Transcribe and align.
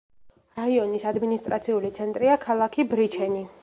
რაიონის 0.59 1.05
ადმინისტრაციული 1.11 1.95
ცენტრია 2.01 2.43
ქალაქი 2.49 2.91
ბრიჩენი. 2.97 3.51